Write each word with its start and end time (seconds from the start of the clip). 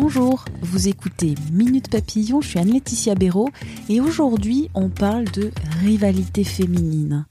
Bonjour, 0.00 0.44
vous 0.62 0.86
écoutez 0.86 1.34
Minute 1.50 1.90
Papillon, 1.90 2.40
je 2.40 2.50
suis 2.50 2.58
Anne-Laetitia 2.60 3.16
Béraud 3.16 3.48
et 3.88 4.00
aujourd'hui 4.00 4.70
on 4.74 4.90
parle 4.90 5.24
de 5.24 5.50
rivalité 5.80 6.44
féminine. 6.44 7.26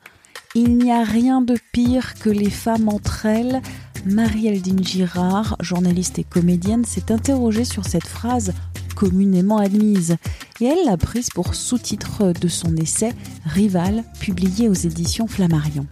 Il 0.54 0.78
n'y 0.78 0.92
a 0.92 1.06
rien 1.06 1.40
de 1.40 1.56
pire 1.72 2.16
que 2.16 2.30
les 2.30 2.50
femmes 2.50 2.90
entre 2.90 3.26
elles. 3.26 3.62
Marie-Aldine 4.06 4.84
Girard, 4.84 5.56
journaliste 5.62 6.20
et 6.20 6.26
comédienne, 6.26 6.84
s'est 6.84 7.10
interrogée 7.10 7.64
sur 7.64 7.86
cette 7.86 8.06
phrase 8.06 8.54
communément 8.98 9.60
admise 9.60 10.18
et 10.60 10.66
elle 10.66 10.86
l'a 10.86 10.98
prise 10.98 11.30
pour 11.30 11.56
sous-titre 11.56 12.34
de 12.34 12.50
son 12.50 12.76
essai 12.76 13.14
Rival, 13.46 14.04
publié 14.20 14.68
aux 14.68 14.74
éditions 14.74 15.28
Flammarion. 15.28 15.88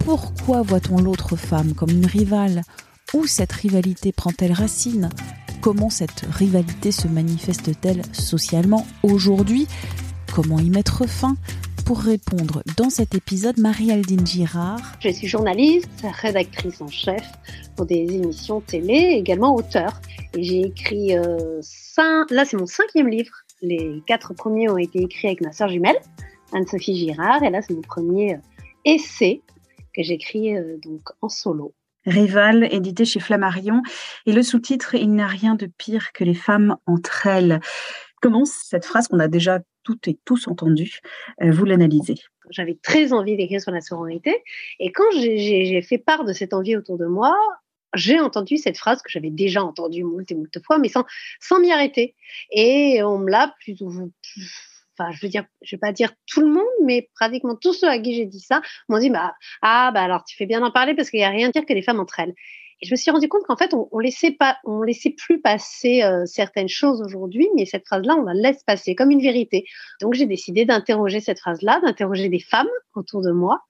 Pourquoi 0.00 0.60
voit-on 0.60 1.00
l'autre 1.00 1.36
femme 1.36 1.72
comme 1.72 1.90
une 1.90 2.06
rivale? 2.06 2.60
Où 3.14 3.26
cette 3.26 3.52
rivalité 3.52 4.12
prend-elle 4.12 4.52
racine? 4.52 5.08
Comment 5.60 5.90
cette 5.90 6.20
rivalité 6.20 6.90
se 6.90 7.06
manifeste-t-elle 7.06 8.00
socialement 8.14 8.86
aujourd'hui? 9.02 9.66
Comment 10.34 10.58
y 10.58 10.70
mettre 10.70 11.06
fin? 11.06 11.36
Pour 11.84 11.98
répondre 11.98 12.62
dans 12.78 12.88
cet 12.88 13.14
épisode 13.14 13.58
Marie-Aldine 13.58 14.26
Girard. 14.26 14.80
Je 15.00 15.10
suis 15.10 15.26
journaliste, 15.26 16.06
rédactrice 16.22 16.80
en 16.80 16.86
chef 16.86 17.22
pour 17.76 17.84
des 17.84 18.06
émissions 18.14 18.62
télé, 18.62 19.16
également 19.18 19.54
auteur. 19.54 20.00
Et 20.34 20.42
j'ai 20.44 20.62
écrit, 20.62 21.14
euh, 21.18 21.60
là 22.30 22.44
c'est 22.46 22.56
mon 22.56 22.66
cinquième 22.66 23.08
livre. 23.08 23.34
Les 23.60 24.02
quatre 24.06 24.32
premiers 24.32 24.70
ont 24.70 24.78
été 24.78 25.02
écrits 25.02 25.28
avec 25.28 25.42
ma 25.42 25.52
sœur 25.52 25.68
jumelle, 25.68 25.98
Anne-Sophie 26.54 26.96
Girard. 26.96 27.42
Et 27.42 27.50
là 27.50 27.60
c'est 27.60 27.74
mon 27.74 27.82
premier 27.82 28.36
euh, 28.36 28.38
essai 28.86 29.42
que 29.94 30.02
j'écris 30.02 30.56
euh, 30.56 30.78
donc 30.82 31.02
en 31.20 31.28
solo. 31.28 31.74
Rival, 32.06 32.68
édité 32.72 33.04
chez 33.04 33.20
Flammarion. 33.20 33.82
Et 34.26 34.32
le 34.32 34.42
sous-titre, 34.42 34.94
Il 34.94 35.12
n'y 35.12 35.22
a 35.22 35.26
rien 35.26 35.54
de 35.54 35.66
pire 35.66 36.12
que 36.12 36.24
les 36.24 36.34
femmes 36.34 36.76
entre 36.86 37.26
elles. 37.26 37.60
Comment 38.20 38.44
cette 38.44 38.84
phrase 38.84 39.08
qu'on 39.08 39.18
a 39.18 39.28
déjà 39.28 39.60
toutes 39.82 40.08
et 40.08 40.18
tous 40.24 40.46
entendue, 40.46 41.00
euh, 41.42 41.50
vous 41.50 41.64
l'analysez? 41.64 42.16
J'avais 42.50 42.78
très 42.82 43.12
envie 43.12 43.36
d'écrire 43.36 43.60
sur 43.60 43.72
la 43.72 43.80
sororité. 43.80 44.42
Et 44.78 44.92
quand 44.92 45.10
j'ai 45.12 45.80
fait 45.82 45.98
part 45.98 46.24
de 46.24 46.32
cette 46.32 46.52
envie 46.52 46.76
autour 46.76 46.98
de 46.98 47.06
moi, 47.06 47.34
j'ai 47.94 48.20
entendu 48.20 48.56
cette 48.56 48.76
phrase 48.76 49.02
que 49.02 49.10
j'avais 49.10 49.30
déjà 49.30 49.64
entendue 49.64 50.04
moult 50.04 50.30
et 50.30 50.34
moult 50.34 50.58
fois, 50.64 50.78
mais 50.78 50.88
sans, 50.88 51.04
sans 51.40 51.60
m'y 51.60 51.72
arrêter. 51.72 52.14
Et 52.50 53.02
on 53.02 53.18
me 53.18 53.30
l'a 53.30 53.54
plus, 53.60 53.78
enfin, 54.98 55.10
je 55.12 55.20
veux 55.24 55.30
dire, 55.30 55.44
je 55.62 55.76
vais 55.76 55.80
pas 55.80 55.92
dire 55.92 56.12
tout 56.26 56.40
le 56.40 56.48
monde, 56.48 56.64
mais 56.84 57.08
pratiquement 57.14 57.56
tous 57.56 57.72
ceux 57.72 57.88
à 57.88 57.98
qui 57.98 58.14
j'ai 58.14 58.26
dit 58.26 58.40
ça 58.40 58.60
m'ont 58.88 58.98
dit, 58.98 59.10
bah, 59.10 59.34
ah, 59.62 59.90
bah, 59.92 60.02
alors 60.02 60.24
tu 60.24 60.36
fais 60.36 60.46
bien 60.46 60.60
d'en 60.60 60.70
parler 60.70 60.94
parce 60.94 61.10
qu'il 61.10 61.20
n'y 61.20 61.24
a 61.24 61.30
rien 61.30 61.48
de 61.48 61.52
pire 61.52 61.66
que 61.66 61.72
les 61.72 61.82
femmes 61.82 62.00
entre 62.00 62.20
elles. 62.20 62.34
Et 62.82 62.86
je 62.86 62.94
me 62.94 62.96
suis 62.96 63.10
rendu 63.10 63.28
compte 63.28 63.42
qu'en 63.44 63.56
fait, 63.56 63.74
on, 63.74 63.88
on 63.92 63.98
laissait 63.98 64.30
pas, 64.30 64.56
on 64.64 64.82
laissait 64.82 65.10
plus 65.10 65.40
passer 65.40 66.02
euh, 66.02 66.24
certaines 66.24 66.68
choses 66.68 67.02
aujourd'hui, 67.02 67.48
mais 67.54 67.66
cette 67.66 67.86
phrase-là, 67.86 68.16
on 68.16 68.22
la 68.22 68.32
laisse 68.32 68.62
passer 68.64 68.94
comme 68.94 69.10
une 69.10 69.20
vérité. 69.20 69.66
Donc, 70.00 70.14
j'ai 70.14 70.26
décidé 70.26 70.64
d'interroger 70.64 71.20
cette 71.20 71.40
phrase-là, 71.40 71.80
d'interroger 71.84 72.30
des 72.30 72.40
femmes 72.40 72.70
autour 72.94 73.20
de 73.20 73.32
moi 73.32 73.60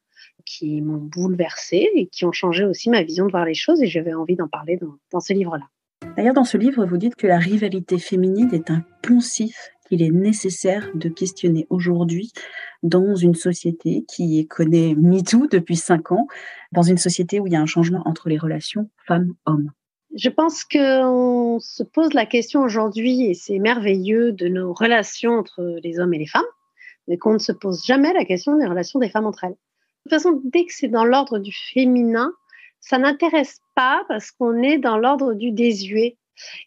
qui 0.46 0.80
m'ont 0.80 0.98
bouleversée 0.98 1.90
et 1.94 2.06
qui 2.06 2.24
ont 2.24 2.32
changé 2.32 2.64
aussi 2.64 2.88
ma 2.88 3.02
vision 3.02 3.26
de 3.26 3.32
voir 3.32 3.44
les 3.44 3.54
choses. 3.54 3.82
Et 3.82 3.88
j'avais 3.88 4.14
envie 4.14 4.36
d'en 4.36 4.48
parler 4.48 4.76
dans, 4.76 4.94
dans 5.12 5.20
ce 5.20 5.32
livre-là. 5.32 5.64
D'ailleurs, 6.16 6.34
dans 6.34 6.44
ce 6.44 6.56
livre, 6.56 6.86
vous 6.86 6.96
dites 6.96 7.16
que 7.16 7.26
la 7.26 7.38
rivalité 7.38 7.98
féminine 7.98 8.50
est 8.52 8.70
un 8.70 8.84
poncif 9.02 9.70
qu'il 9.90 10.02
est 10.02 10.10
nécessaire 10.10 10.88
de 10.94 11.08
questionner 11.08 11.66
aujourd'hui 11.68 12.32
dans 12.82 13.16
une 13.16 13.34
société 13.34 14.04
qui 14.08 14.46
connaît 14.46 14.94
MeToo 14.94 15.48
depuis 15.48 15.76
cinq 15.76 16.12
ans, 16.12 16.28
dans 16.72 16.82
une 16.82 16.96
société 16.96 17.40
où 17.40 17.46
il 17.46 17.52
y 17.52 17.56
a 17.56 17.60
un 17.60 17.66
changement 17.66 18.02
entre 18.06 18.28
les 18.28 18.38
relations 18.38 18.88
femmes-hommes 19.06 19.72
Je 20.14 20.28
pense 20.28 20.64
qu'on 20.64 21.58
se 21.60 21.82
pose 21.82 22.14
la 22.14 22.24
question 22.24 22.62
aujourd'hui, 22.62 23.24
et 23.24 23.34
c'est 23.34 23.58
merveilleux, 23.58 24.32
de 24.32 24.46
nos 24.46 24.72
relations 24.72 25.32
entre 25.32 25.78
les 25.82 25.98
hommes 25.98 26.14
et 26.14 26.18
les 26.18 26.26
femmes, 26.26 26.42
mais 27.08 27.18
qu'on 27.18 27.34
ne 27.34 27.38
se 27.38 27.52
pose 27.52 27.84
jamais 27.84 28.12
la 28.12 28.24
question 28.24 28.56
des 28.56 28.66
relations 28.66 29.00
des 29.00 29.10
femmes 29.10 29.26
entre 29.26 29.44
elles. 29.44 29.50
De 30.06 30.10
toute 30.10 30.22
façon, 30.22 30.40
dès 30.44 30.64
que 30.64 30.72
c'est 30.72 30.88
dans 30.88 31.04
l'ordre 31.04 31.38
du 31.38 31.52
féminin, 31.52 32.32
ça 32.80 32.96
n'intéresse 32.96 33.60
pas 33.74 34.04
parce 34.08 34.30
qu'on 34.30 34.62
est 34.62 34.78
dans 34.78 34.96
l'ordre 34.96 35.34
du 35.34 35.50
désuet 35.50 36.16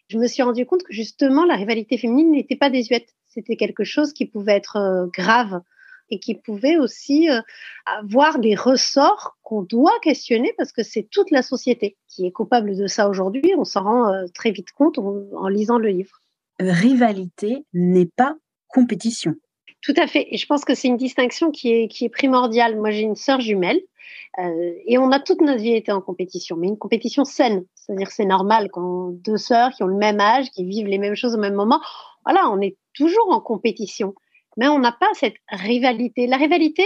je 0.08 0.18
me 0.18 0.26
suis 0.26 0.42
rendu 0.42 0.66
compte 0.66 0.82
que 0.82 0.92
justement 0.92 1.44
la 1.44 1.56
rivalité 1.56 1.98
féminine 1.98 2.32
n'était 2.32 2.56
pas 2.56 2.70
désuète. 2.70 3.08
C'était 3.26 3.56
quelque 3.56 3.84
chose 3.84 4.12
qui 4.12 4.26
pouvait 4.26 4.54
être 4.54 4.76
euh, 4.76 5.06
grave 5.12 5.60
et 6.10 6.20
qui 6.20 6.34
pouvait 6.34 6.76
aussi 6.76 7.28
euh, 7.30 7.40
avoir 7.86 8.38
des 8.38 8.54
ressorts 8.54 9.36
qu'on 9.42 9.62
doit 9.62 9.98
questionner 10.02 10.52
parce 10.56 10.72
que 10.72 10.82
c'est 10.82 11.08
toute 11.10 11.30
la 11.30 11.42
société 11.42 11.96
qui 12.08 12.26
est 12.26 12.32
coupable 12.32 12.76
de 12.76 12.86
ça 12.86 13.08
aujourd'hui. 13.08 13.54
On 13.56 13.64
s'en 13.64 13.84
rend 13.84 14.12
euh, 14.12 14.26
très 14.34 14.52
vite 14.52 14.70
compte 14.72 14.98
en 14.98 15.48
lisant 15.48 15.78
le 15.78 15.88
livre. 15.88 16.20
Rivalité 16.60 17.64
n'est 17.72 18.10
pas 18.16 18.36
compétition. 18.68 19.34
Tout 19.84 19.94
à 19.98 20.06
fait. 20.06 20.26
Et 20.30 20.38
je 20.38 20.46
pense 20.46 20.64
que 20.64 20.74
c'est 20.74 20.88
une 20.88 20.96
distinction 20.96 21.50
qui 21.50 21.70
est, 21.72 21.88
qui 21.88 22.06
est 22.06 22.08
primordiale. 22.08 22.76
Moi, 22.76 22.90
j'ai 22.90 23.02
une 23.02 23.16
sœur 23.16 23.40
jumelle 23.40 23.82
euh, 24.38 24.72
et 24.86 24.96
on 24.96 25.12
a 25.12 25.20
toute 25.20 25.42
notre 25.42 25.60
vie 25.60 25.74
été 25.74 25.92
en 25.92 26.00
compétition, 26.00 26.56
mais 26.56 26.68
une 26.68 26.78
compétition 26.78 27.24
saine. 27.24 27.66
C'est-à-dire 27.74 28.10
c'est 28.10 28.24
normal 28.24 28.70
quand 28.72 29.10
deux 29.10 29.36
sœurs 29.36 29.72
qui 29.72 29.82
ont 29.82 29.88
le 29.88 29.96
même 29.96 30.20
âge, 30.20 30.50
qui 30.52 30.64
vivent 30.64 30.86
les 30.86 30.96
mêmes 30.96 31.14
choses 31.14 31.34
au 31.34 31.38
même 31.38 31.54
moment, 31.54 31.80
voilà, 32.24 32.48
on 32.50 32.62
est 32.62 32.78
toujours 32.94 33.28
en 33.30 33.40
compétition. 33.40 34.14
Mais 34.56 34.68
on 34.68 34.78
n'a 34.78 34.92
pas 34.92 35.08
cette 35.14 35.34
rivalité. 35.50 36.26
La 36.28 36.36
rivalité 36.38 36.84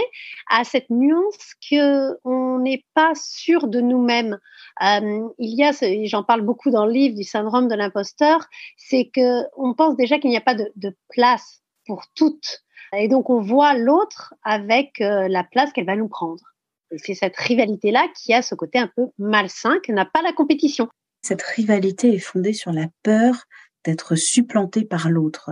a 0.49 0.63
cette 0.65 0.89
nuance 0.89 1.53
que 1.69 2.17
on 2.25 2.59
n'est 2.59 2.83
pas 2.95 3.13
sûr 3.15 3.67
de 3.67 3.79
nous-mêmes. 3.79 4.39
Euh, 4.83 5.21
il 5.37 5.55
y 5.55 5.63
a, 5.63 5.71
j'en 6.05 6.23
parle 6.23 6.41
beaucoup 6.41 6.69
dans 6.69 6.85
le 6.85 6.91
livre 6.91 7.15
du 7.15 7.23
syndrome 7.23 7.69
de 7.69 7.75
l'imposteur, 7.75 8.45
c'est 8.75 9.05
que 9.05 9.43
on 9.55 9.73
pense 9.73 9.95
déjà 9.95 10.19
qu'il 10.19 10.31
n'y 10.31 10.37
a 10.37 10.41
pas 10.41 10.55
de, 10.55 10.69
de 10.75 10.93
place 11.09 11.58
pour 11.89 12.05
toutes. 12.13 12.63
Et 12.95 13.07
donc 13.07 13.31
on 13.31 13.41
voit 13.41 13.73
l'autre 13.73 14.35
avec 14.43 15.01
euh, 15.01 15.27
la 15.27 15.43
place 15.43 15.73
qu'elle 15.73 15.87
va 15.87 15.95
nous 15.95 16.07
prendre. 16.07 16.43
Et 16.91 16.99
c'est 16.99 17.15
cette 17.15 17.35
rivalité-là 17.35 18.07
qui 18.15 18.31
a 18.31 18.43
ce 18.43 18.53
côté 18.53 18.77
un 18.77 18.91
peu 18.95 19.07
malsain, 19.17 19.79
qui 19.83 19.91
n'a 19.91 20.05
pas 20.05 20.21
la 20.21 20.31
compétition. 20.31 20.87
Cette 21.23 21.41
rivalité 21.41 22.13
est 22.13 22.19
fondée 22.19 22.53
sur 22.53 22.71
la 22.71 22.85
peur 23.01 23.45
d'être 23.83 24.15
supplanté 24.15 24.85
par 24.85 25.09
l'autre. 25.09 25.49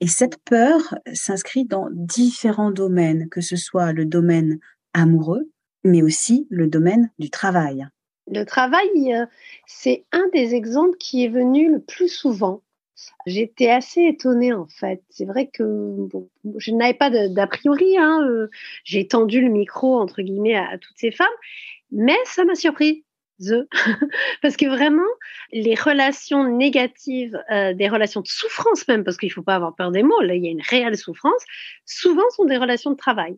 Et 0.00 0.06
cette 0.06 0.38
peur 0.44 0.94
s'inscrit 1.12 1.64
dans 1.64 1.88
différents 1.90 2.70
domaines, 2.70 3.28
que 3.28 3.40
ce 3.40 3.56
soit 3.56 3.92
le 3.92 4.04
domaine 4.04 4.60
amoureux, 4.94 5.50
mais 5.82 6.02
aussi 6.02 6.46
le 6.48 6.68
domaine 6.68 7.10
du 7.18 7.30
travail. 7.30 7.88
Le 8.30 8.44
travail, 8.44 9.14
euh, 9.14 9.26
c'est 9.66 10.04
un 10.12 10.28
des 10.32 10.54
exemples 10.54 10.96
qui 10.98 11.24
est 11.24 11.28
venu 11.28 11.72
le 11.72 11.80
plus 11.80 12.08
souvent. 12.08 12.62
J'étais 13.26 13.68
assez 13.68 14.02
étonnée 14.02 14.52
en 14.52 14.66
fait. 14.66 15.02
C'est 15.10 15.24
vrai 15.24 15.48
que 15.48 16.08
je 16.56 16.70
n'avais 16.72 16.94
pas 16.94 17.10
d'a 17.10 17.46
priori. 17.46 17.96
Hein, 17.98 18.22
euh, 18.26 18.48
J'ai 18.84 19.06
tendu 19.06 19.40
le 19.40 19.48
micro 19.48 19.98
entre 19.98 20.22
guillemets 20.22 20.56
à, 20.56 20.78
toutes 20.78 20.96
ces 20.96 21.10
femmes, 21.10 21.26
mais 21.90 22.16
ça 22.24 22.44
m'a 22.44 22.54
surpris. 22.54 23.04
parce 24.40 24.56
que 24.56 24.66
vraiment, 24.66 25.02
les 25.52 25.74
relations 25.74 26.48
négatives, 26.48 27.38
euh, 27.50 27.74
des 27.74 27.86
relations 27.86 28.22
de 28.22 28.26
souffrance 28.26 28.88
même, 28.88 29.04
parce 29.04 29.18
qu'il 29.18 29.28
ne 29.28 29.34
faut 29.34 29.42
pas 29.42 29.56
avoir 29.56 29.74
peur 29.76 29.90
des 29.90 30.02
mots, 30.02 30.22
là 30.22 30.34
il 30.34 30.42
y 30.42 30.48
a 30.48 30.50
une 30.50 30.62
réelle 30.62 30.96
souffrance, 30.96 31.44
souvent 31.84 32.28
sont 32.30 32.46
des 32.46 32.56
relations 32.56 32.92
de 32.92 32.96
travail. 32.96 33.36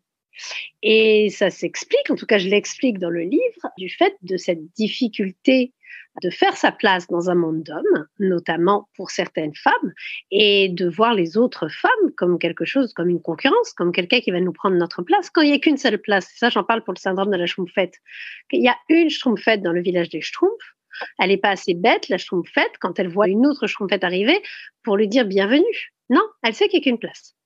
Et 0.83 1.31
ça 1.31 1.51
s'explique, 1.51 2.11
en 2.11 2.15
tout 2.15 2.27
cas 2.27 2.39
je 2.39 2.49
l'explique 2.49 3.01
dans 3.01 3.11
le 3.11 3.23
livre, 3.23 3.73
du 3.77 3.89
fait 3.89 4.17
de 4.23 4.37
cette 4.37 4.73
difficulté 4.75 5.73
de 6.23 6.31
faire 6.31 6.57
sa 6.57 6.73
place 6.73 7.07
dans 7.09 7.31
un 7.31 7.35
monde 7.35 7.63
d'hommes, 7.63 8.07
notamment 8.19 8.89
pour 8.97 9.11
certaines 9.11 9.55
femmes, 9.55 9.93
et 10.31 10.69
de 10.69 10.89
voir 10.89 11.15
les 11.15 11.37
autres 11.37 11.69
femmes 11.69 11.91
comme 12.17 12.39
quelque 12.39 12.65
chose, 12.65 12.93
comme 12.93 13.09
une 13.09 13.23
concurrence, 13.23 13.73
comme 13.73 13.93
quelqu'un 13.93 14.21
qui 14.21 14.31
va 14.31 14.41
nous 14.41 14.53
prendre 14.53 14.77
notre 14.77 15.03
place, 15.03 15.31
quand 15.31 15.43
il 15.43 15.51
n'y 15.51 15.57
a 15.57 15.59
qu'une 15.59 15.77
seule 15.77 15.99
place. 15.99 16.31
Ça, 16.37 16.51
j'en 16.51 16.65
parle 16.65 16.83
pour 16.83 16.95
le 16.95 16.99
syndrome 16.99 17.31
de 17.31 17.37
la 17.37 17.47
Schtroumpfette. 17.47 17.95
Il 18.53 18.63
y 18.63 18.69
a 18.69 18.77
une 18.89 19.11
Schtroumpfette 19.11 19.63
dans 19.63 19.73
le 19.73 19.83
village 19.83 20.09
des 20.09 20.21
Schtroumpfs. 20.21 20.75
Elle 21.19 21.29
n'est 21.29 21.39
pas 21.39 21.51
assez 21.51 21.75
bête, 21.75 22.09
la 22.09 22.19
Schtroumpfette, 22.19 22.73
quand 22.81 22.99
elle 22.99 23.09
voit 23.09 23.29
une 23.29 23.47
autre 23.47 23.67
Schtroumpfette 23.67 24.05
arriver, 24.05 24.41
pour 24.83 24.97
lui 24.97 25.09
dire 25.09 25.25
bienvenue. 25.25 25.93
Non, 26.11 26.23
elle 26.43 26.55
sait 26.55 26.69
qu'il 26.69 26.81
n'y 26.81 26.87
a 26.87 26.91
qu'une 26.91 26.99
place. 26.99 27.37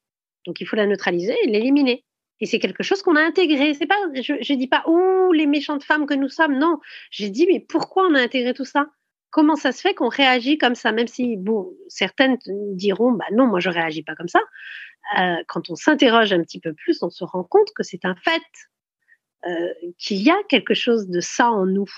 Donc 0.46 0.60
il 0.60 0.66
faut 0.66 0.76
la 0.76 0.86
neutraliser 0.86 1.36
et 1.44 1.48
l'éliminer. 1.48 2.04
Et 2.42 2.46
c'est 2.46 2.58
quelque 2.58 2.82
chose 2.82 3.02
qu'on 3.02 3.14
a 3.14 3.22
intégré. 3.22 3.72
C'est 3.72 3.86
pas, 3.86 4.00
je, 4.14 4.32
ne 4.32 4.58
dis 4.58 4.66
pas, 4.66 4.82
ouh, 4.88 5.30
les 5.30 5.46
méchantes 5.46 5.84
femmes 5.84 6.06
que 6.06 6.14
nous 6.14 6.28
sommes. 6.28 6.58
Non, 6.58 6.80
j'ai 7.12 7.30
dit, 7.30 7.46
mais 7.46 7.60
pourquoi 7.60 8.04
on 8.08 8.16
a 8.16 8.20
intégré 8.20 8.52
tout 8.52 8.64
ça? 8.64 8.88
Comment 9.30 9.54
ça 9.54 9.70
se 9.70 9.80
fait 9.80 9.94
qu'on 9.94 10.08
réagit 10.08 10.58
comme 10.58 10.74
ça? 10.74 10.90
Même 10.90 11.06
si, 11.06 11.36
bon, 11.36 11.72
certaines 11.86 12.38
diront, 12.74 13.12
bah 13.12 13.26
non, 13.30 13.46
moi 13.46 13.60
je 13.60 13.70
réagis 13.70 14.02
pas 14.02 14.16
comme 14.16 14.26
ça. 14.26 14.40
Euh, 15.20 15.36
quand 15.46 15.70
on 15.70 15.76
s'interroge 15.76 16.32
un 16.32 16.42
petit 16.42 16.58
peu 16.58 16.74
plus, 16.74 17.00
on 17.04 17.10
se 17.10 17.22
rend 17.22 17.44
compte 17.44 17.68
que 17.76 17.84
c'est 17.84 18.04
un 18.04 18.16
fait, 18.16 18.42
euh, 19.46 19.72
qu'il 19.96 20.20
y 20.20 20.30
a 20.30 20.36
quelque 20.48 20.74
chose 20.74 21.08
de 21.08 21.20
ça 21.20 21.48
en 21.48 21.64
nous, 21.64 21.88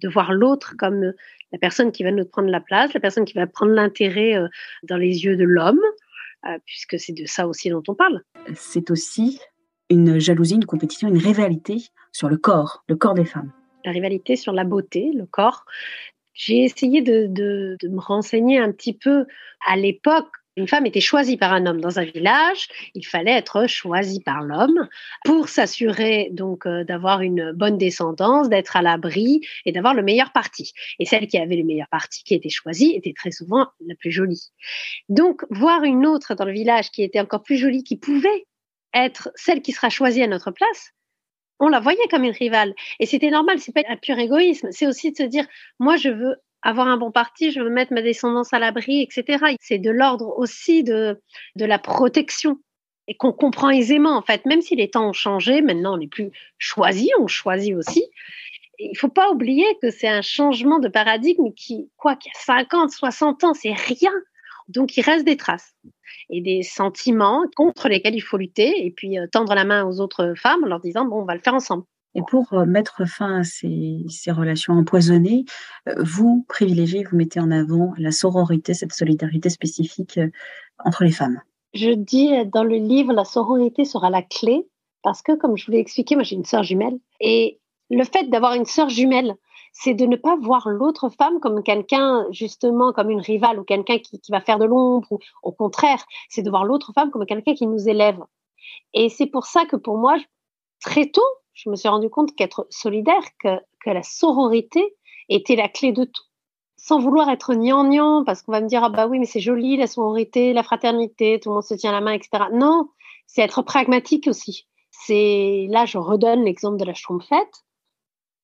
de 0.00 0.08
voir 0.08 0.32
l'autre 0.32 0.76
comme 0.78 1.12
la 1.50 1.58
personne 1.58 1.90
qui 1.90 2.04
va 2.04 2.12
nous 2.12 2.24
prendre 2.24 2.50
la 2.50 2.60
place, 2.60 2.94
la 2.94 3.00
personne 3.00 3.24
qui 3.24 3.34
va 3.34 3.48
prendre 3.48 3.72
l'intérêt 3.72 4.36
euh, 4.36 4.46
dans 4.84 4.96
les 4.96 5.24
yeux 5.24 5.36
de 5.36 5.44
l'homme, 5.44 5.82
puisque 6.64 7.00
c'est 7.00 7.12
de 7.12 7.26
ça 7.26 7.48
aussi 7.48 7.68
dont 7.68 7.82
on 7.88 7.96
parle. 7.96 8.22
C'est 8.54 8.92
aussi 8.92 9.40
une 9.90 10.18
jalousie, 10.18 10.54
une 10.54 10.66
compétition, 10.66 11.08
une 11.08 11.18
rivalité 11.18 11.78
sur 12.12 12.28
le 12.28 12.36
corps, 12.36 12.84
le 12.88 12.96
corps 12.96 13.14
des 13.14 13.24
femmes. 13.24 13.52
La 13.84 13.92
rivalité 13.92 14.36
sur 14.36 14.52
la 14.52 14.64
beauté, 14.64 15.10
le 15.14 15.26
corps. 15.26 15.64
J'ai 16.34 16.62
essayé 16.64 17.02
de, 17.02 17.76
me 17.82 18.00
renseigner 18.00 18.58
un 18.58 18.70
petit 18.70 18.92
peu. 18.92 19.26
À 19.66 19.76
l'époque, 19.76 20.28
une 20.56 20.68
femme 20.68 20.86
était 20.86 21.00
choisie 21.00 21.36
par 21.36 21.52
un 21.52 21.66
homme 21.66 21.80
dans 21.80 22.00
un 22.00 22.04
village, 22.04 22.66
il 22.94 23.06
fallait 23.06 23.30
être 23.30 23.68
choisi 23.68 24.20
par 24.20 24.42
l'homme 24.42 24.88
pour 25.24 25.48
s'assurer 25.48 26.30
donc 26.32 26.66
euh, 26.66 26.82
d'avoir 26.82 27.20
une 27.20 27.52
bonne 27.52 27.78
descendance, 27.78 28.48
d'être 28.48 28.76
à 28.76 28.82
l'abri 28.82 29.40
et 29.64 29.70
d'avoir 29.70 29.94
le 29.94 30.02
meilleur 30.02 30.32
parti. 30.32 30.72
Et 30.98 31.04
celle 31.04 31.28
qui 31.28 31.38
avait 31.38 31.54
le 31.54 31.62
meilleur 31.62 31.86
parti, 31.88 32.24
qui 32.24 32.34
était 32.34 32.48
choisie, 32.48 32.92
était 32.96 33.14
très 33.16 33.30
souvent 33.30 33.68
la 33.86 33.94
plus 33.94 34.10
jolie. 34.10 34.50
Donc 35.08 35.44
voir 35.48 35.84
une 35.84 36.04
autre 36.06 36.34
dans 36.34 36.44
le 36.44 36.52
village 36.52 36.90
qui 36.90 37.04
était 37.04 37.20
encore 37.20 37.44
plus 37.44 37.56
jolie, 37.56 37.84
qui 37.84 37.96
pouvait 37.96 38.46
être 38.94 39.30
celle 39.34 39.62
qui 39.62 39.72
sera 39.72 39.90
choisie 39.90 40.22
à 40.22 40.26
notre 40.26 40.50
place, 40.50 40.92
on 41.60 41.68
la 41.68 41.80
voyait 41.80 42.08
comme 42.10 42.24
une 42.24 42.32
rivale. 42.32 42.74
Et 43.00 43.06
c'était 43.06 43.30
normal, 43.30 43.58
c'est 43.58 43.72
pas 43.72 43.82
un 43.88 43.96
pur 43.96 44.18
égoïsme. 44.18 44.68
C'est 44.70 44.86
aussi 44.86 45.12
de 45.12 45.16
se 45.16 45.22
dire, 45.24 45.46
moi, 45.78 45.96
je 45.96 46.08
veux 46.08 46.36
avoir 46.62 46.88
un 46.88 46.96
bon 46.96 47.10
parti, 47.10 47.50
je 47.50 47.60
veux 47.60 47.70
mettre 47.70 47.92
ma 47.92 48.02
descendance 48.02 48.52
à 48.52 48.58
l'abri, 48.58 49.02
etc. 49.02 49.56
C'est 49.60 49.78
de 49.78 49.90
l'ordre 49.90 50.34
aussi 50.38 50.84
de, 50.84 51.20
de 51.56 51.64
la 51.64 51.78
protection 51.78 52.58
et 53.06 53.16
qu'on 53.16 53.32
comprend 53.32 53.70
aisément, 53.70 54.16
en 54.16 54.22
fait. 54.22 54.44
Même 54.44 54.60
si 54.60 54.76
les 54.76 54.90
temps 54.90 55.08
ont 55.08 55.14
changé, 55.14 55.62
maintenant, 55.62 55.94
on 55.94 55.98
n'est 55.98 56.08
plus 56.08 56.30
choisi, 56.58 57.10
on 57.18 57.26
choisit 57.26 57.74
aussi. 57.74 58.04
Il 58.78 58.96
faut 58.96 59.08
pas 59.08 59.30
oublier 59.30 59.66
que 59.82 59.90
c'est 59.90 60.08
un 60.08 60.22
changement 60.22 60.78
de 60.78 60.88
paradigme 60.88 61.52
qui, 61.56 61.90
quoi, 61.96 62.14
qu'il 62.16 62.30
y 62.30 62.36
a 62.36 62.44
50, 62.44 62.90
60 62.90 63.44
ans, 63.44 63.54
c'est 63.54 63.72
rien. 63.72 64.12
Donc, 64.68 64.96
il 64.96 65.02
reste 65.02 65.24
des 65.24 65.36
traces 65.36 65.74
et 66.30 66.40
des 66.40 66.62
sentiments 66.62 67.44
contre 67.56 67.88
lesquels 67.88 68.14
il 68.14 68.20
faut 68.20 68.36
lutter 68.36 68.86
et 68.86 68.90
puis 68.90 69.18
euh, 69.18 69.26
tendre 69.30 69.54
la 69.54 69.64
main 69.64 69.84
aux 69.84 70.00
autres 70.00 70.34
femmes 70.36 70.64
en 70.64 70.66
leur 70.66 70.80
disant, 70.80 71.04
bon, 71.04 71.22
on 71.22 71.24
va 71.24 71.34
le 71.34 71.40
faire 71.40 71.54
ensemble. 71.54 71.84
Et 72.14 72.22
pour 72.28 72.52
euh, 72.52 72.64
mettre 72.64 73.06
fin 73.06 73.40
à 73.40 73.44
ces, 73.44 74.04
ces 74.08 74.30
relations 74.32 74.74
empoisonnées, 74.74 75.44
euh, 75.88 75.94
vous 75.98 76.44
privilégiez, 76.48 77.04
vous 77.04 77.16
mettez 77.16 77.40
en 77.40 77.50
avant 77.50 77.92
la 77.98 78.10
sororité, 78.10 78.74
cette 78.74 78.92
solidarité 78.92 79.50
spécifique 79.50 80.18
entre 80.84 81.04
les 81.04 81.12
femmes. 81.12 81.40
Je 81.74 81.90
dis 81.90 82.30
dans 82.46 82.64
le 82.64 82.76
livre, 82.76 83.12
la 83.12 83.24
sororité 83.24 83.84
sera 83.84 84.10
la 84.10 84.22
clé 84.22 84.66
parce 85.02 85.22
que, 85.22 85.36
comme 85.36 85.56
je 85.56 85.66
vous 85.66 85.72
l'ai 85.72 85.78
expliqué, 85.78 86.14
moi 86.14 86.24
j'ai 86.24 86.36
une 86.36 86.44
sœur 86.44 86.62
jumelle 86.62 86.98
et 87.20 87.60
le 87.90 88.04
fait 88.04 88.28
d'avoir 88.28 88.54
une 88.54 88.64
sœur 88.64 88.88
jumelle, 88.88 89.34
c'est 89.80 89.94
de 89.94 90.06
ne 90.06 90.16
pas 90.16 90.36
voir 90.36 90.68
l'autre 90.68 91.08
femme 91.08 91.38
comme 91.38 91.62
quelqu'un, 91.62 92.26
justement, 92.32 92.92
comme 92.92 93.10
une 93.10 93.20
rivale 93.20 93.60
ou 93.60 93.64
quelqu'un 93.64 93.98
qui, 93.98 94.20
va 94.28 94.40
faire 94.40 94.58
de 94.58 94.64
l'ombre, 94.64 95.06
ou 95.12 95.18
au 95.44 95.52
contraire, 95.52 96.04
c'est 96.28 96.42
de 96.42 96.50
voir 96.50 96.64
l'autre 96.64 96.92
femme 96.92 97.12
comme 97.12 97.26
quelqu'un 97.26 97.54
qui 97.54 97.68
nous 97.68 97.88
élève. 97.88 98.18
Et 98.92 99.08
c'est 99.08 99.26
pour 99.26 99.46
ça 99.46 99.66
que 99.66 99.76
pour 99.76 99.96
moi, 99.96 100.16
très 100.80 101.06
tôt, 101.06 101.22
je 101.54 101.70
me 101.70 101.76
suis 101.76 101.88
rendu 101.88 102.10
compte 102.10 102.34
qu'être 102.34 102.66
solidaire, 102.70 103.22
que, 103.42 103.48
la 103.86 104.02
sororité 104.02 104.96
était 105.30 105.56
la 105.56 105.68
clé 105.68 105.92
de 105.92 106.04
tout. 106.04 106.24
Sans 106.76 106.98
vouloir 106.98 107.30
être 107.30 107.54
gnangnan, 107.54 108.22
parce 108.24 108.42
qu'on 108.42 108.52
va 108.52 108.60
me 108.60 108.66
dire, 108.66 108.84
ah 108.84 108.90
bah 108.90 109.06
oui, 109.06 109.18
mais 109.18 109.24
c'est 109.24 109.40
joli, 109.40 109.78
la 109.78 109.86
sororité, 109.86 110.52
la 110.52 110.62
fraternité, 110.62 111.40
tout 111.40 111.48
le 111.48 111.54
monde 111.54 111.64
se 111.64 111.72
tient 111.72 111.92
la 111.92 112.02
main, 112.02 112.12
etc. 112.12 112.44
Non, 112.52 112.90
c'est 113.26 113.40
être 113.40 113.62
pragmatique 113.62 114.26
aussi. 114.26 114.66
C'est, 114.90 115.68
là, 115.70 115.86
je 115.86 115.96
redonne 115.96 116.44
l'exemple 116.44 116.76
de 116.76 116.84
la 116.84 116.92
Schtroumpfette 116.92 117.64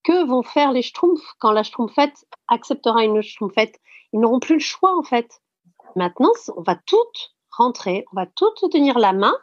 que 0.05 0.25
vont 0.27 0.43
faire 0.43 0.73
les 0.73 0.83
Schtroumpfs 0.83 1.35
quand 1.39 1.53
la 1.53 1.63
Schtroumpfette 1.63 2.27
acceptera 2.49 3.05
une 3.05 3.23
Schtroumpfette? 3.23 3.81
Ils 4.13 4.21
n'auront 4.21 4.41
plus 4.41 4.55
le 4.55 4.61
choix 4.61 4.97
en 4.97 5.03
fait. 5.03 5.43
Maintenant, 5.97 6.31
on 6.57 6.63
va 6.63 6.77
toutes 6.77 7.35
rentrer, 7.51 8.05
on 8.13 8.17
va 8.17 8.27
toutes 8.27 8.71
tenir 8.71 8.99
la 8.99 9.13
main 9.13 9.35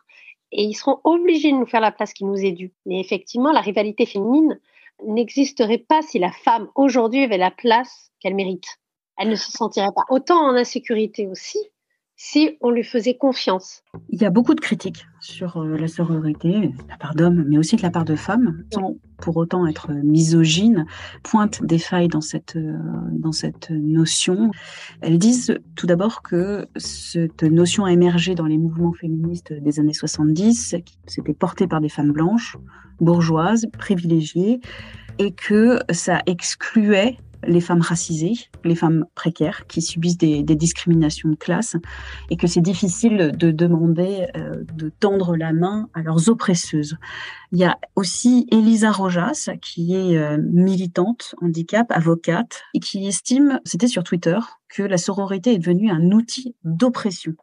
et 0.51 0.63
ils 0.63 0.73
seront 0.73 0.99
obligés 1.03 1.51
de 1.51 1.57
nous 1.57 1.65
faire 1.65 1.81
la 1.81 1.91
place 1.91 2.13
qui 2.13 2.25
nous 2.25 2.37
est 2.37 2.51
due. 2.51 2.73
Mais 2.85 2.99
effectivement, 2.99 3.51
la 3.51 3.61
rivalité 3.61 4.05
féminine 4.05 4.59
n'existerait 5.05 5.77
pas 5.77 6.01
si 6.01 6.19
la 6.19 6.31
femme 6.31 6.69
aujourd'hui 6.75 7.23
avait 7.23 7.37
la 7.37 7.51
place 7.51 8.11
qu'elle 8.19 8.35
mérite. 8.35 8.79
Elle 9.17 9.29
ne 9.29 9.35
se 9.35 9.51
sentirait 9.51 9.91
pas 9.95 10.05
autant 10.09 10.39
en 10.39 10.55
insécurité 10.55 11.27
aussi 11.27 11.59
si 12.23 12.55
on 12.61 12.69
lui 12.69 12.83
faisait 12.83 13.15
confiance. 13.15 13.81
Il 14.09 14.21
y 14.21 14.25
a 14.25 14.29
beaucoup 14.29 14.53
de 14.53 14.59
critiques 14.59 15.07
sur 15.19 15.57
euh, 15.57 15.75
la 15.75 15.87
sororité, 15.87 16.51
de 16.51 16.87
la 16.87 16.95
part 16.95 17.15
d'hommes, 17.15 17.45
mais 17.47 17.57
aussi 17.57 17.77
de 17.77 17.81
la 17.81 17.89
part 17.89 18.05
de 18.05 18.15
femmes, 18.15 18.63
sans 18.71 18.95
pour 19.17 19.37
autant 19.37 19.65
être 19.65 19.91
misogynes, 19.91 20.85
pointent 21.23 21.63
des 21.63 21.79
failles 21.79 22.09
dans 22.09 22.21
cette, 22.21 22.57
euh, 22.57 22.77
dans 23.11 23.31
cette 23.31 23.71
notion. 23.71 24.51
Elles 25.01 25.17
disent 25.17 25.57
tout 25.75 25.87
d'abord 25.87 26.21
que 26.21 26.67
cette 26.75 27.41
notion 27.41 27.85
a 27.85 27.91
émergé 27.91 28.35
dans 28.35 28.45
les 28.45 28.59
mouvements 28.59 28.93
féministes 28.93 29.51
des 29.51 29.79
années 29.79 29.91
70, 29.91 30.75
qui 30.85 30.99
s'était 31.07 31.33
porté 31.33 31.65
par 31.65 31.81
des 31.81 31.89
femmes 31.89 32.11
blanches, 32.11 32.55
bourgeoises, 32.99 33.65
privilégiées, 33.79 34.59
et 35.17 35.31
que 35.31 35.79
ça 35.89 36.21
excluait 36.27 37.17
les 37.45 37.61
femmes 37.61 37.81
racisées, 37.81 38.33
les 38.63 38.75
femmes 38.75 39.05
précaires 39.15 39.65
qui 39.67 39.81
subissent 39.81 40.17
des, 40.17 40.43
discriminations 40.43 41.29
de 41.29 41.35
classe 41.35 41.75
et 42.29 42.37
que 42.37 42.45
c'est 42.45 42.61
difficile 42.61 43.31
de 43.35 43.51
demander 43.51 44.27
euh, 44.35 44.63
de 44.73 44.89
tendre 44.89 45.35
la 45.35 45.53
main 45.53 45.89
à 45.93 46.01
leurs 46.01 46.29
oppresseuses. 46.29 46.97
Il 47.51 47.59
y 47.59 47.63
a 47.63 47.77
aussi 47.95 48.47
Elisa 48.51 48.91
Rojas 48.91 49.49
qui 49.61 49.95
est 49.95 50.17
euh, 50.17 50.37
militante 50.51 51.35
handicap, 51.41 51.91
avocate 51.91 52.63
et 52.73 52.79
qui 52.79 53.07
estime, 53.07 53.59
c'était 53.65 53.87
sur 53.87 54.03
Twitter, 54.03 54.37
que 54.69 54.83
la 54.83 54.97
sororité 54.97 55.53
est 55.53 55.59
devenue 55.59 55.89
un 55.89 56.11
outil 56.11 56.55
d'oppression 56.63 57.33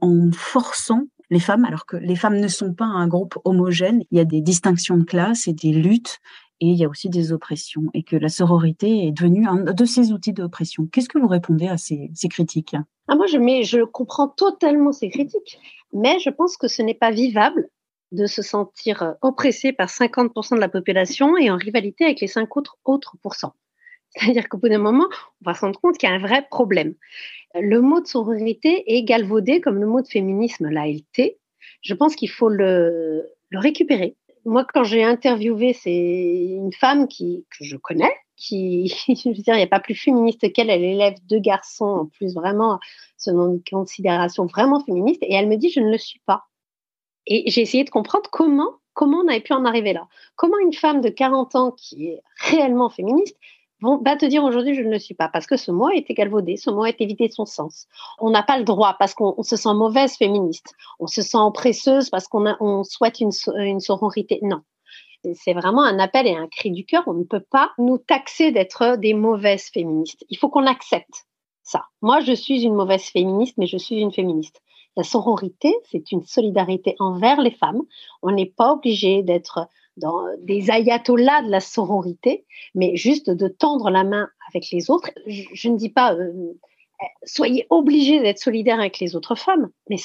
en 0.00 0.30
forçant 0.32 1.04
les 1.30 1.40
femmes, 1.40 1.64
alors 1.64 1.86
que 1.86 1.96
les 1.96 2.16
femmes 2.16 2.38
ne 2.38 2.48
sont 2.48 2.74
pas 2.74 2.86
un 2.86 3.06
groupe 3.06 3.38
homogène. 3.44 4.02
Il 4.10 4.18
y 4.18 4.20
a 4.20 4.24
des 4.24 4.40
distinctions 4.40 4.96
de 4.96 5.04
classe 5.04 5.46
et 5.46 5.52
des 5.52 5.72
luttes 5.72 6.18
et 6.60 6.66
il 6.66 6.76
y 6.76 6.84
a 6.84 6.88
aussi 6.88 7.08
des 7.08 7.32
oppressions 7.32 7.84
et 7.94 8.02
que 8.02 8.16
la 8.16 8.28
sororité 8.28 9.06
est 9.06 9.12
devenue 9.12 9.46
un 9.46 9.72
de 9.72 9.84
ces 9.84 10.12
outils 10.12 10.34
d'oppression. 10.34 10.86
Qu'est-ce 10.86 11.08
que 11.08 11.18
vous 11.18 11.28
répondez 11.28 11.68
à 11.68 11.78
ces, 11.78 12.10
critiques? 12.28 12.76
Ah, 13.08 13.16
Moi, 13.16 13.26
je, 13.26 13.38
mais 13.38 13.62
je 13.62 13.82
comprends 13.82 14.28
totalement 14.28 14.92
ces 14.92 15.08
critiques, 15.08 15.58
mais 15.92 16.18
je 16.18 16.28
pense 16.28 16.56
que 16.56 16.68
ce 16.68 16.82
n'est 16.82 16.94
pas 16.94 17.10
vivable 17.10 17.68
de 18.12 18.26
se 18.26 18.42
sentir 18.42 19.02
euh, 19.02 19.12
oppressé 19.22 19.72
par 19.72 19.88
50% 19.88 20.56
de 20.56 20.60
la 20.60 20.68
population 20.68 21.36
et 21.36 21.50
en 21.50 21.56
rivalité 21.56 22.04
avec 22.04 22.20
les 22.20 22.26
5 22.26 22.56
autres, 22.56 22.76
autres 22.84 23.16
pourcents. 23.22 23.54
C'est-à-dire 24.10 24.48
qu'au 24.48 24.58
bout 24.58 24.68
d'un 24.68 24.78
moment, 24.78 25.08
on 25.40 25.50
va 25.50 25.54
se 25.54 25.60
rendre 25.60 25.80
compte 25.80 25.96
qu'il 25.96 26.08
y 26.08 26.12
a 26.12 26.14
un 26.14 26.20
vrai 26.20 26.46
problème. 26.50 26.94
Le 27.54 27.80
mot 27.80 28.00
de 28.00 28.06
sororité 28.06 28.84
est 28.86 29.02
galvaudé 29.04 29.60
comme 29.60 29.80
le 29.80 29.86
mot 29.86 30.02
de 30.02 30.08
féminisme 30.08 30.68
l'a 30.68 30.88
été. 30.88 31.38
Je 31.82 31.94
pense 31.94 32.16
qu'il 32.16 32.30
faut 32.30 32.48
le 32.48 33.24
récupérer 33.52 34.16
moi, 34.44 34.64
quand 34.64 34.84
j'ai 34.84 35.04
interviewé, 35.04 35.72
c'est 35.72 35.92
une 35.92 36.72
femme 36.72 37.08
qui, 37.08 37.46
que 37.50 37.64
je 37.64 37.76
connais, 37.76 38.12
qui, 38.36 38.88
je 39.08 39.28
veux 39.28 39.34
dire, 39.34 39.54
il 39.54 39.58
n'y 39.58 39.62
a 39.62 39.68
pas 39.68 39.80
plus 39.80 39.94
féministe 39.94 40.52
qu'elle. 40.52 40.70
Elle 40.70 40.84
élève 40.84 41.14
deux 41.28 41.40
garçons, 41.40 41.84
en 41.84 42.06
plus, 42.06 42.34
vraiment, 42.34 42.78
selon 43.16 43.52
une 43.52 43.62
considération 43.62 44.46
vraiment 44.46 44.80
féministe. 44.84 45.22
Et 45.22 45.34
elle 45.34 45.48
me 45.48 45.56
dit, 45.56 45.70
je 45.70 45.80
ne 45.80 45.90
le 45.90 45.98
suis 45.98 46.20
pas. 46.26 46.44
Et 47.26 47.50
j'ai 47.50 47.60
essayé 47.60 47.84
de 47.84 47.90
comprendre 47.90 48.28
comment, 48.30 48.78
comment 48.94 49.18
on 49.18 49.28
avait 49.28 49.40
pu 49.40 49.52
en 49.52 49.64
arriver 49.64 49.92
là. 49.92 50.08
Comment 50.36 50.58
une 50.58 50.72
femme 50.72 51.00
de 51.00 51.10
40 51.10 51.54
ans 51.54 51.70
qui 51.72 52.06
est 52.08 52.22
réellement 52.36 52.90
féministe 52.90 53.36
va 53.82 54.16
te 54.16 54.26
dire 54.26 54.44
aujourd'hui 54.44 54.74
je 54.74 54.82
ne 54.82 54.90
le 54.90 54.98
suis 54.98 55.14
pas 55.14 55.28
parce 55.28 55.46
que 55.46 55.56
ce 55.56 55.70
mot 55.70 55.90
est 55.90 56.10
galvaudé, 56.12 56.56
ce 56.56 56.70
mot 56.70 56.84
est 56.84 57.00
évité 57.00 57.28
de 57.28 57.32
son 57.32 57.46
sens. 57.46 57.86
On 58.18 58.30
n'a 58.30 58.42
pas 58.42 58.58
le 58.58 58.64
droit 58.64 58.96
parce 58.98 59.14
qu'on 59.14 59.42
se 59.42 59.56
sent 59.56 59.74
mauvaise 59.74 60.16
féministe, 60.16 60.74
on 60.98 61.06
se 61.06 61.22
sent 61.22 61.38
oppresseuse 61.38 62.10
parce 62.10 62.28
qu'on 62.28 62.54
on 62.60 62.84
souhaite 62.84 63.20
une, 63.20 63.30
une 63.56 63.80
sororité. 63.80 64.38
Non. 64.42 64.60
C'est 65.34 65.52
vraiment 65.52 65.82
un 65.82 65.98
appel 65.98 66.26
et 66.26 66.34
un 66.34 66.46
cri 66.46 66.70
du 66.70 66.86
cœur. 66.86 67.02
On 67.06 67.12
ne 67.12 67.24
peut 67.24 67.44
pas 67.50 67.72
nous 67.78 67.98
taxer 67.98 68.52
d'être 68.52 68.96
des 68.96 69.12
mauvaises 69.12 69.68
féministes. 69.68 70.24
Il 70.30 70.38
faut 70.38 70.48
qu'on 70.48 70.66
accepte 70.66 71.26
ça. 71.62 71.84
Moi, 72.00 72.20
je 72.20 72.32
suis 72.32 72.62
une 72.62 72.74
mauvaise 72.74 73.04
féministe, 73.04 73.54
mais 73.58 73.66
je 73.66 73.76
suis 73.76 73.96
une 73.96 74.12
féministe. 74.12 74.62
La 74.96 75.04
sororité, 75.04 75.74
c'est 75.90 76.10
une 76.10 76.24
solidarité 76.24 76.96
envers 76.98 77.40
les 77.40 77.52
femmes. 77.52 77.82
On 78.22 78.32
n'est 78.32 78.52
pas 78.56 78.72
obligé 78.72 79.22
d'être 79.22 79.68
dans 80.00 80.24
des 80.40 80.70
ayatollahs 80.70 81.42
de 81.42 81.50
la 81.50 81.60
sororité, 81.60 82.44
mais 82.74 82.96
juste 82.96 83.30
de 83.30 83.48
tendre 83.48 83.90
la 83.90 84.04
main 84.04 84.28
avec 84.48 84.70
les 84.70 84.90
autres. 84.90 85.10
Je, 85.26 85.68
ne 85.68 85.76
dis 85.76 85.90
pas 85.90 86.14
euh, 86.14 86.32
soyez 87.24 87.66
obligés 87.70 88.20
d'être 88.20 88.38
solidaires 88.38 88.80
avec 88.80 88.98
les 88.98 89.14
autres 89.16 89.34
femmes, 89.34 89.70
mais 89.88 89.96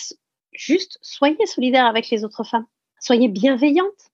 juste 0.52 0.98
soyez 1.02 1.46
solidaires 1.46 1.86
avec 1.86 2.10
les 2.10 2.24
autres 2.24 2.44
femmes. 2.44 2.66
Soyez 3.00 3.28
bienveillante. 3.28 4.12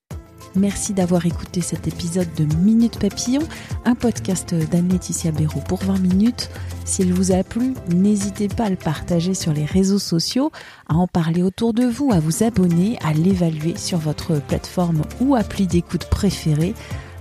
Merci 0.56 0.94
d'avoir 0.94 1.26
écouté 1.26 1.62
cet 1.62 1.88
épisode 1.88 2.28
de 2.36 2.44
Minute 2.58 3.00
Papillon, 3.00 3.42
un 3.86 3.96
podcast 3.96 4.54
d'Anne-Laetitia 4.54 5.32
Béraud 5.32 5.62
pour 5.62 5.80
20 5.84 6.00
minutes. 6.00 6.50
S'il 6.84 7.14
vous 7.14 7.32
a 7.32 7.44
plu, 7.44 7.74
n'hésitez 7.90 8.50
pas 8.50 8.66
à 8.66 8.70
le 8.70 8.76
partager 8.76 9.34
sur 9.34 9.54
les 9.54 9.64
réseaux 9.64 10.00
sociaux, 10.00 10.52
à 10.90 10.96
en 10.96 11.08
parler 11.08 11.42
autour 11.42 11.74
de 11.74 11.86
vous, 11.86 12.12
à 12.12 12.20
vous 12.20 12.44
abonner, 12.44 12.98
à 13.02 13.14
l'évaluer 13.14 13.78
sur 13.78 13.98
votre 13.98 14.42
plateforme 14.42 15.04
ou 15.22 15.36
appli 15.36 15.68
d'écoute 15.68 16.06
préférée. 16.06 16.74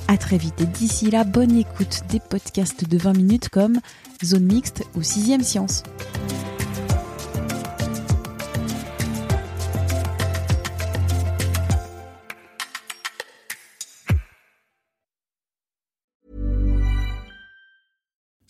À 0.08 0.16
très 0.16 0.38
vite 0.38 0.60
et 0.60 0.66
d'ici 0.66 1.08
là, 1.10 1.22
bonne 1.22 1.56
écoute 1.56 2.02
des 2.08 2.18
podcasts 2.18 2.88
de 2.88 2.99
20 2.99 3.16
minutes 3.16 3.49
comme 3.49 3.78
Zone 4.25 4.44
Mixte 4.44 4.82
ou 4.96 5.02
Sixième 5.02 5.44
Science. 5.44 5.84